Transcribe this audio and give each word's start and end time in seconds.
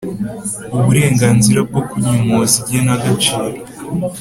uburenganzira 0.75 1.59
bwo 1.67 1.81
kunyomoza 1.89 2.55
igena 2.61 2.93
gaciro 3.03 3.57